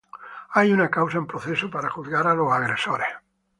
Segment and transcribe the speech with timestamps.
[0.55, 3.05] Hay una causa en proceso para juzgar a los agresores.